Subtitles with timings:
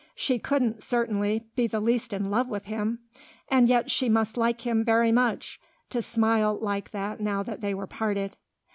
[0.15, 3.01] She couldn't, certainly, be the least in love with him,
[3.49, 7.75] and yet she must like him very much, to smile like that now that they
[7.75, 8.35] were parted.